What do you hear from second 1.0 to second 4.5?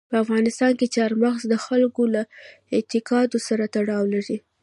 مغز د خلکو له اعتقاداتو سره تړاو لري.